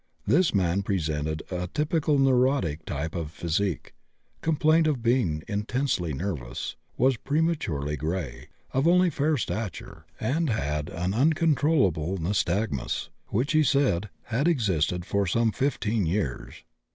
[0.25, 3.93] This man presented a typically neurotic type of physique,
[4.41, 11.13] complained of being intensely nervous, was prematurely gray, of only fair stature, and had an
[11.13, 16.63] uncontrollable nystagmus, which, he said, had existed for some fifteen years.